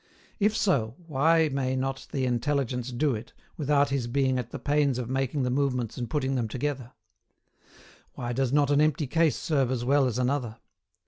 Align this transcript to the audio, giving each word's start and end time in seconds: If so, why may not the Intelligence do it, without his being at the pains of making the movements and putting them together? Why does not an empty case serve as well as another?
If 0.39 0.57
so, 0.57 0.95
why 1.05 1.49
may 1.49 1.75
not 1.75 2.07
the 2.11 2.25
Intelligence 2.25 2.91
do 2.91 3.13
it, 3.13 3.33
without 3.55 3.89
his 3.89 4.07
being 4.07 4.39
at 4.39 4.49
the 4.49 4.57
pains 4.57 4.97
of 4.97 5.11
making 5.11 5.43
the 5.43 5.51
movements 5.51 5.95
and 5.95 6.09
putting 6.09 6.33
them 6.33 6.47
together? 6.47 6.93
Why 8.15 8.33
does 8.33 8.51
not 8.51 8.71
an 8.71 8.81
empty 8.81 9.05
case 9.05 9.35
serve 9.37 9.69
as 9.69 9.85
well 9.85 10.07
as 10.07 10.17
another? 10.17 10.57